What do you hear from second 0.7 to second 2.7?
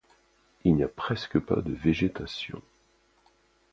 n'y a presque pas de végétation.